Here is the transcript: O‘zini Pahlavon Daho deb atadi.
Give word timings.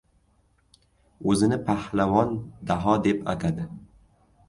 O‘zini 1.35 1.61
Pahlavon 1.69 2.35
Daho 2.73 2.99
deb 3.07 3.25
atadi. 3.37 3.73